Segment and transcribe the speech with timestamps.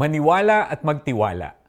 [0.00, 1.60] Maniwala at magtiwala.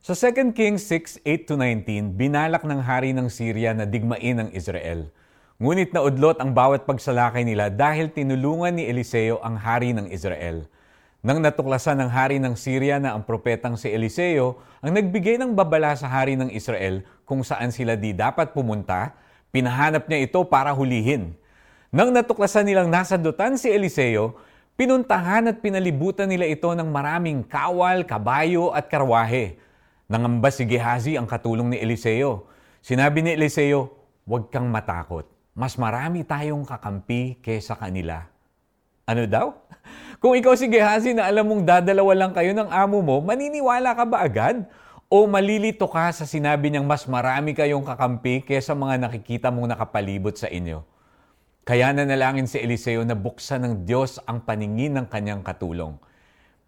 [0.00, 5.12] Sa 2 Kings 6, 8-19, binalak ng hari ng Syria na digmain ang Israel.
[5.60, 10.64] Ngunit naudlot ang bawat pagsalakay nila dahil tinulungan ni Eliseo ang hari ng Israel.
[11.20, 15.92] Nang natuklasan ng hari ng Syria na ang propetang si Eliseo ang nagbigay ng babala
[15.92, 19.12] sa hari ng Israel kung saan sila di dapat pumunta,
[19.52, 21.36] pinahanap niya ito para hulihin.
[21.92, 24.40] Nang natuklasan nilang nasa dutan si Eliseo,
[24.74, 29.58] pinuntahan at pinalibutan nila ito ng maraming kawal, kabayo at karwahe
[30.04, 32.44] Nangamba si Gehazi ang katulong ni Eliseo.
[32.84, 33.88] Sinabi ni Eliseo,
[34.28, 35.24] huwag kang matakot.
[35.56, 38.28] Mas marami tayong kakampi kesa kanila.
[39.08, 39.56] Ano daw?
[40.20, 44.04] Kung ikaw si Gehazi na alam mong dadalawa lang kayo ng amo mo, maniniwala ka
[44.04, 44.68] ba agad?
[45.08, 50.36] O malilito ka sa sinabi niyang mas marami kayong kakampi kesa mga nakikita mong nakapalibot
[50.36, 50.84] sa inyo?
[51.64, 55.96] Kaya nanalangin si Eliseo na buksan ng Diyos ang paningin ng kanyang katulong.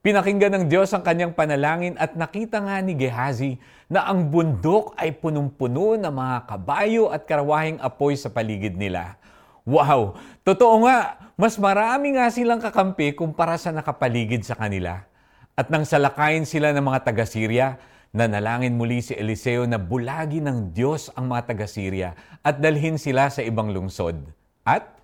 [0.00, 3.60] Pinakinggan ng Diyos ang kanyang panalangin at nakita nga ni Gehazi
[3.92, 9.20] na ang bundok ay punong-puno ng mga kabayo at karawahing apoy sa paligid nila.
[9.68, 10.16] Wow!
[10.48, 15.04] Totoo nga, mas marami nga silang kakampi kumpara sa nakapaligid sa kanila.
[15.52, 17.76] At nang salakayin sila ng mga taga-Syria,
[18.16, 23.44] nanalangin muli si Eliseo na bulagi ng Diyos ang mga taga-Syria at dalhin sila sa
[23.44, 24.24] ibang lungsod.
[24.66, 24.95] At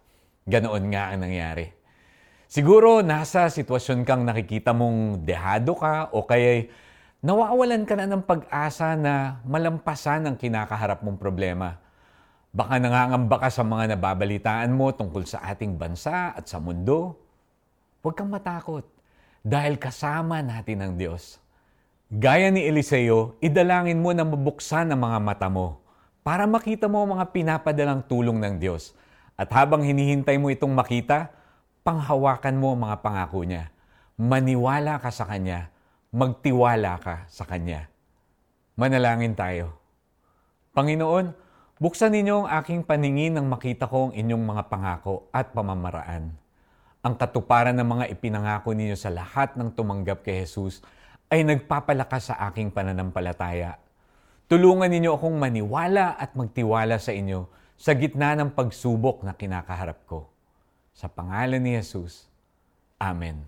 [0.46, 1.70] ganoon nga ang nangyari.
[2.52, 6.68] Siguro nasa sitwasyon kang nakikita mong dehado ka o kaya
[7.24, 11.80] nawawalan ka na ng pag-asa na malampasan ang kinakaharap mong problema.
[12.52, 17.16] Baka nangangamba ka sa mga nababalitaan mo tungkol sa ating bansa at sa mundo.
[18.04, 18.84] Huwag kang matakot
[19.40, 21.40] dahil kasama natin ang Diyos.
[22.12, 25.80] Gaya ni Eliseo, idalangin mo na mabuksan ang mga mata mo
[26.20, 28.92] para makita mo ang mga pinapadalang tulong ng Diyos.
[29.36, 31.32] At habang hinihintay mo itong makita,
[31.82, 33.72] panghawakan mo ang mga pangako niya.
[34.20, 35.72] Maniwala ka sa Kanya.
[36.12, 37.88] Magtiwala ka sa Kanya.
[38.76, 39.76] Manalangin tayo.
[40.76, 41.32] Panginoon,
[41.80, 46.32] buksan ninyo ang aking paningin nang makita ko ang inyong mga pangako at pamamaraan.
[47.02, 50.84] Ang katuparan ng mga ipinangako ninyo sa lahat ng tumanggap kay Jesus
[51.32, 53.80] ay nagpapalakas sa aking pananampalataya.
[54.46, 60.30] Tulungan ninyo akong maniwala at magtiwala sa inyo sa gitna ng pagsubok na kinakaharap ko.
[60.94, 62.30] Sa pangalan ni Jesus.
[62.94, 63.42] Amen.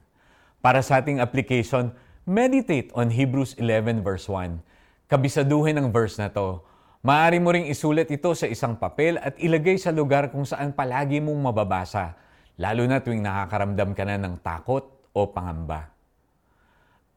[0.59, 1.95] Para sa ating application,
[2.27, 4.59] meditate on Hebrews 11 verse 1.
[5.06, 6.67] Kabisaduhin ang verse na to.
[7.06, 11.22] Maaari mo ring isulat ito sa isang papel at ilagay sa lugar kung saan palagi
[11.22, 12.19] mong mababasa,
[12.59, 14.83] lalo na tuwing nakakaramdam ka na ng takot
[15.15, 15.95] o pangamba.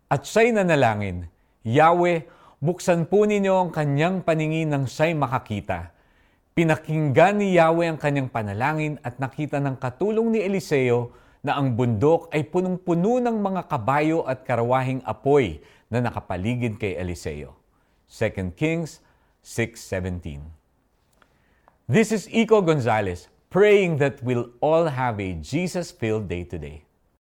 [0.05, 1.25] At siya'y nanalangin,
[1.65, 2.29] Yahweh,
[2.61, 5.96] buksan po ninyo ang kanyang paningin ng siya'y makakita
[6.57, 11.13] Pinakinggan ni Yahweh ang kanyang panalangin at nakita ng katulong ni Eliseo
[11.45, 17.53] na ang bundok ay punong-puno ng mga kabayo at karawahing apoy na nakapaligid kay Eliseo.
[18.09, 19.05] 2 Kings
[19.45, 20.49] 6.17
[21.85, 26.86] This is Iko Gonzalez praying that we'll all have a Jesus-filled day today.